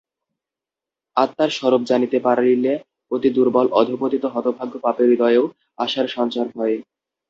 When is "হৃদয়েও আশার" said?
5.09-6.07